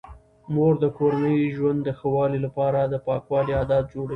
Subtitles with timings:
[0.53, 4.09] مور د کورني ژوند د ښه والي لپاره د پاکوالي عادات جوړوي.